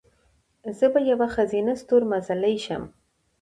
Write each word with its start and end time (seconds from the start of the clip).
زه 0.77 0.85
به 0.93 0.99
یوه 1.11 1.27
ښځینه 1.35 1.73
ستورمزلې 1.81 2.55
شم." 2.65 2.83